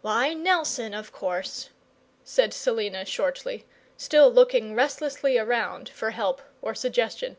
[0.00, 1.68] "Why, Nelson, of course,"
[2.24, 3.66] said Selina, shortly,
[3.98, 7.36] still looking restlessly around for help or suggestion.